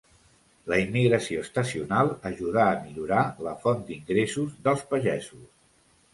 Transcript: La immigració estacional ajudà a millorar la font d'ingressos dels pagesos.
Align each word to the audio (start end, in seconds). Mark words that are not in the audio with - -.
La 0.71 0.77
immigració 0.83 1.43
estacional 1.47 2.09
ajudà 2.31 2.65
a 2.71 2.81
millorar 2.87 3.21
la 3.49 3.55
font 3.67 3.85
d'ingressos 3.93 4.59
dels 4.69 4.85
pagesos. 4.97 5.47